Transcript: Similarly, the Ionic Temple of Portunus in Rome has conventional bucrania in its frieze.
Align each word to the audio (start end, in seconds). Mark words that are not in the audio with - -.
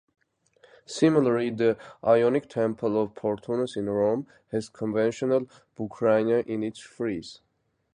Similarly, 0.87 1.51
the 1.51 1.77
Ionic 2.03 2.49
Temple 2.49 2.99
of 2.99 3.13
Portunus 3.13 3.77
in 3.77 3.87
Rome 3.87 4.25
has 4.51 4.67
conventional 4.67 5.45
bucrania 5.77 6.43
in 6.47 6.63
its 6.63 6.79
frieze. 6.79 7.39